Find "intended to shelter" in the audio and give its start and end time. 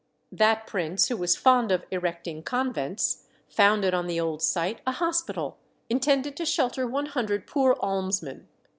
5.91-6.87